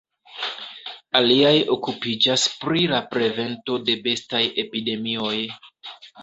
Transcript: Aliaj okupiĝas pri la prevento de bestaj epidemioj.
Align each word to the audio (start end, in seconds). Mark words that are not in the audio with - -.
Aliaj 1.19 1.51
okupiĝas 1.75 2.45
pri 2.63 2.81
la 2.95 3.03
prevento 3.13 3.77
de 3.91 3.97
bestaj 4.09 4.43
epidemioj. 4.65 5.37